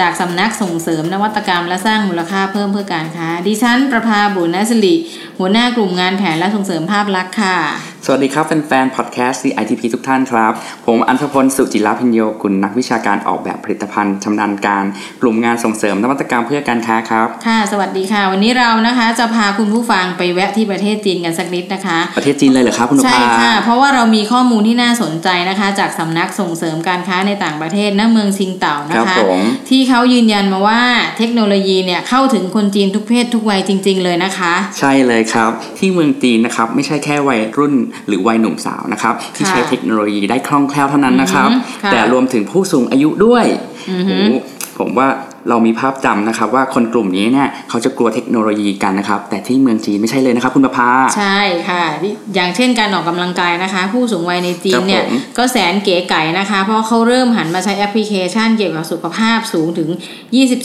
[0.00, 4.94] จากสำนักส่งเสริมนวัตกรรมและสร้างมูลค่าเพิ่มเพื่อการค้า ดิฉันประภาบุญนสิริ
[5.38, 7.58] หัวหน้ากลุ่มงานแผนและส่งเสริมภาพลักษณ์ค่ะ
[8.06, 10.52] สวัสดีครับแฟนๆพอดแคสต์ CITP ทุกท่านครับ
[10.86, 14.84] ผมอันธพลสุจิรพิญโยกุลนักวิชาการออกแบบผลิตภัณฑ์ชำนาญการ
[15.22, 30.82] กลุ่มงานส่งเสริมนวัตกรรมเพื่อการค้าครับ ค่ะ สวัสดีค่ะ วันนี้เรานะคะจะพาคุณผู้ฟังไปแวะที่ประเทศจีนกันสักนิดนะคะ ประเทศจีนเลยเหรอครับคุณนใช่ภาค่ะ เพราะว่าเรามีข้อมูลที่น่าสนใจนะคะ จากสำนักส่งเสริมการค้าในต่างประเทศณเมืองซิงเต่าคนะรับคะผมที่เขายืนยันมาว่า
[31.18, 37.74] เทคโนโลยีเนี่ยเข้าถึงคนจีนทุกเพศทุกวัยจริง ๆ เลยนะคะ ใช่เลยครับ ที่เมืองจีนนะครับไม่ใช่แค่วัยรุ่น
[38.08, 43.44] หรือวัยหนุ่มสาวนะครับ ที่ใช้เทคโนโลยีได้คล่องแคล่วเท่านั้นนะครับอือฮึค่ะแต่รวมถึงผู้สูงอายุด้วย
[43.90, 45.08] อือฮึโอ้โหผมว่า
[45.48, 51.84] เรามีภาพจำนะครับว่าคนกลุ่มนี้เนี่ยเขาจะกลัวเทคโนโลยีกันนะครับ แต่ที่เมืองจีนไม่ใช่เลยนะครับ คุณประภา ใช่ค่ะ
[52.34, 59.88] อย่างเช่นการออกกำลังกายนะคะ ผู้สูงวัยในจีคนรับเนี่ยผมก็แสนเก๋ไก่นะคะ เพราะเขาเริ่มหันมาใช้แอปพลิเคชันเกี่ยวกับสุขภาพสูงถึง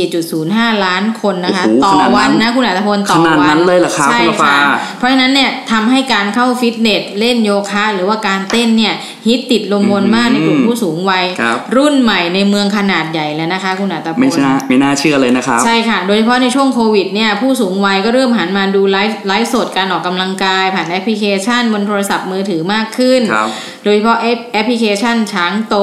[0.00, 8.94] 24.05 ล้านคนนะคะโอ้โหต่อขนาดนั้นวันนะคุณอาตพลต่อขนาดวันั้นเลยเหรอครับใช่คุณประภาค่ะเพราะฉะนั้นเนี่ยทำให้การเข้าฟิตเนสเล่นโยคะหรือว่าการเต้นเนี่ย
[9.26, 23.48] ฮิตติดลมบนมากในกลุ่มผู้สูงวัยครับรุ่นใหม่ในเมืองขนาดใหญ่แล้วนะคะ คุณอาตพลไม่ใช่ไม่น่าเชื่อเลยนะครับ ใช่ค่ะ โดยเฉพาะในช่วงโควิดเนี่ยผู้สูงวัยก็เริ่มหันมาดูไลฟ์ไลฟ์สดการออกกำลังกาย ผ่านแอปพลิเคชันบนโทรศัพท์มือถือมากขึ้นครับ
[23.84, 25.76] โดยเฉพาะแอปแอปพลิเคชันช้างโต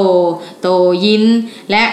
[0.62, 0.68] โต
[1.06, 1.24] ยิน
[1.72, 1.84] และ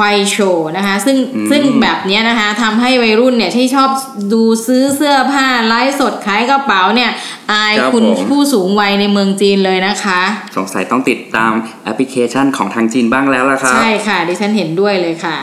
[0.00, 3.90] ควายโชว์นะคะ ซึ่งอืมซึ่งแบบเนี้ยนะคะทำให้วัยรุ่นเนี่ยที่ชอบ
[4.32, 7.10] ดูซื้อเสื้อผ้าไลฟ์สดขายกระเป๋าเนี่ย
[7.52, 10.20] อายครับคุณผมผู้สูงวัยในเมืองจีนเลยนะคะ
[10.56, 11.52] สงสัยต้องติดตาม
[11.84, 15.36] แอปพลิเคชันของทางจีนบ้างแล้วล่ะครับ ใช่ค่ะ ดิฉันเห็นด้วยเลยค่ะ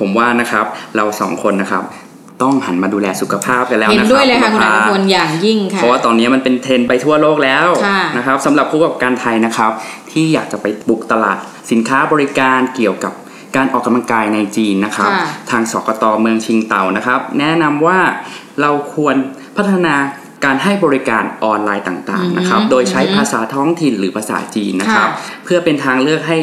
[0.00, 0.66] ผมว่านะครับ
[0.96, 1.84] เราสองคนนะครับ
[2.42, 9.72] ต้องหันมาดูแลสุขภาพกันแล้วเห็นนะครับด้วยเลยค่ะคุณณอัภาตพลอย่างยิ่งค่ะเพราะว่าตอนนี้มันเป็นเทรนด์ไปทั่วโลกแล้วค่ะนะครับสำหรับผู้ประกอบการไทยนะครับ
[10.10, 11.38] ที่อยากจะไปบุกตลาด
[11.70, 13.12] สินค้าบริการเกี่ยวกับ
[13.56, 17.98] การออกกำลังกายในจีนนะครับค่ะทางสกตเมืองชิงเต่านะครับ แนะนำว่า
[18.60, 19.16] เราควร
[19.56, 19.94] พัฒนา
[20.44, 26.38] การให้บริการออนไลน์ต่างๆนะครับอือฮึโดยใช้อือฮึภาษาท้องถิ่นหรือภาษาจีนนะครับค่ะเพื่อเป็นทางเลือกให้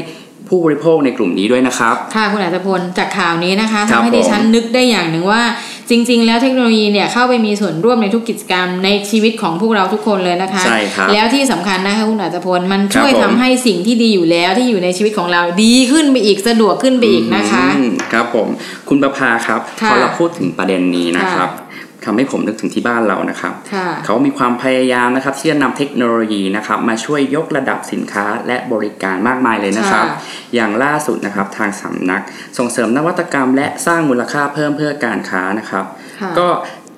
[0.50, 5.44] ผู้บริโภคในกลุ่มนี้ด้วยนะครับ ค่ะคุณอัตพลจากข่าวนี้นะคะครัทำบให้ดิฉันผมนึกได้อย่างหนึ่งว่า
[5.90, 18.48] จริง ๆ แล้วเทคโนโลยีเนี่ยเข้าไปมีส่วนร่วมในทุกกิจกรรมในชีวิตของพวกเราทุกคนเลยนะคะใช่ครับแล้วที่สำคัญนะคะคุณอัตพลมันช่วยครับทำผมให้สิ่งที่ดีอยู่แล้วที่อยู่ในชีวิตของเราดีขึ้นไปอีกสะดวกขึ้นไปอีกนะคะอืมครับผม
[18.90, 21.65] คุณประภาครับค่ะพอเราพูดถึงประเด็นนี้นะครับค่ะ
[22.06, 30.18] ทำให้ผมนึกถึงที่บ้านเรานะครับค่ะเขามีความพยายามนะครับที่จะนำเทคโนโลยีนะครับมาช่วยยกระดับสินค้าและบริการมากมายเลยนะครับค่ะ
[30.56, 32.22] อย่างล่าสุดนะครับทางสำนัก
[32.58, 35.86] ส่งเสริมนวัตกรรม และสร้างมูลค่าเพิ่มเพื่อการค้านะครับ
[36.22, 36.48] ค่ะก็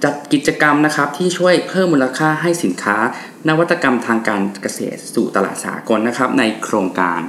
[0.04, 2.98] จัดกิจกรรมนะครับที่ช่วยเพิ่มมูลค่าให้สินค้า
[3.50, 7.20] นวัตกรรมทางการเกษตรสู่ตลาดสากลนะครับ ในโครงการ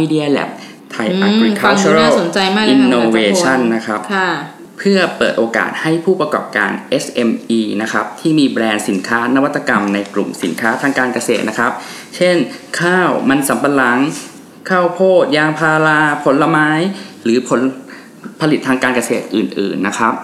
[0.00, 0.50] Idea Lab
[0.94, 6.70] Thai อืมฟังดู Agricultural น่าสนใจมากเลยค่ะคุณอัตพล Innovation นะครับค่ะเพื่อเปิดโอกาสให้ผู้ประกอบการ
[7.04, 11.72] SME นะครับที่มีแบรนด์สินค้านวัตกรรมในกลุ่มสินค้าทางการเกษตรนะครับ
[12.16, 12.36] เช่น
[12.80, 13.98] ข้าวมันสำปะหลัง
[14.70, 16.68] ข้าวโพด ยางพารา ผลไม้
[17.24, 17.60] หรือผล
[18.40, 20.14] ผลิตทางการเกษตรอื่น ๆ นะครับ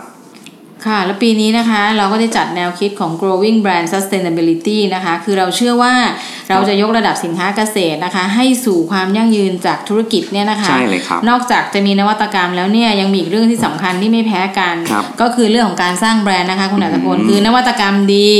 [0.86, 5.94] ค่ะ แล้วปีนี้นะคะเราก็ได้จัดแนวคิดของ growing brand sustainability นะคะคือเราเชื่อว่า
[6.50, 18.30] เราจะยกระดับสินค้าเกษตรนะคะ ให้สู่ความยั่งยืนจากธุรกิจเนี่ยนะคะใช่เลยครับนอกจากจะมีนวัตกรรมแล้วเนี่ยยังมีอีกเรื่องที่สำคัญที่ไม่แพ้กันครับก็คือเรื่องของการสร้างแบรนด์นะคะคุณอัตพลอืมคือนวัตกรรมดี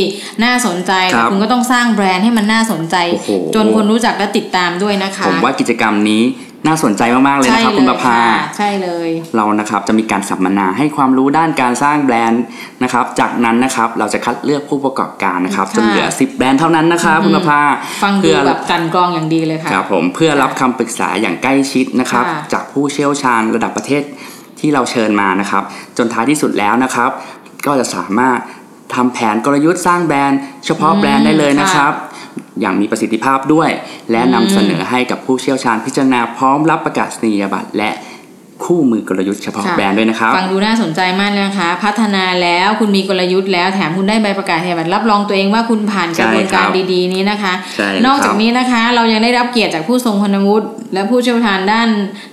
[0.45, 6.23] น่าสนใจครับคุณก็ต้องสร้างแบรนด์ให้มันน่าสนใจโอ้โหจนคนรู้จักและติดตามด้วยนะคะผมว่ากิจกรรมนี้
[6.67, 12.43] น่าสนใจมากๆเลยใช่นะครับเลคุณยประภาค่ะใช่เลย เรานะครับจะมีการสัมมนาให้ความรู้ด้านการสร้างแบรนด์
[12.83, 17.61] นะครับ จากนั้นนะครับเราจะคัดเลือกผู้ประกอบการนะครับค่ะจนเหลือ 10 แบรนด์เท่านั้นนะครับอืมคุณประภา
[18.03, 24.03] ฟังดูเพื่อแบบกลันกรองอย่างดีเลยค่ะครับผมเพื่อรับคำปรึกษาอย่างใกล้ชิดนะครับค่ะจากผู้เชี่ยวชาญระดับประเทศ
[24.61, 25.63] ที่เราเชิญมานะครับ
[25.99, 27.11] จนท้ายที่สุดแล้วนะครับ
[27.67, 28.39] ก็จะสามารถ
[28.95, 31.93] ทำแผนกลยุทธ์สร้างแบรนด์ เฉพาะแบรนด์ได้เลยนะครับ
[32.61, 33.71] อย่างมีประสิทธิภาพด้วย
[34.11, 37.91] และนำเสนอให้กับผู้เชี่ยวชาญพิจารณาพร้อมรับประกาศนียบัตรและ
[38.69, 51.89] คคู่มือกลยุทธ์เฉพาะค่ะแบรนด์ด้วยนะครับ ฟังดูน่าสนใจมากเลยนะคะ พัฒนาแล้วคุณมีกลยุทธ์แล้วแถมคุณได้ใบประกาศนียบัตรรับรองตัวเองว่าคุณผ่านกระบวนการใช่ครับดีๆนี้นะคะใช่นอกจากครับนี้นะคะเรายังได้รับเกียรติจากผู้ทรงคุณวุฒิและผู้เชี่ยวชาญด้าน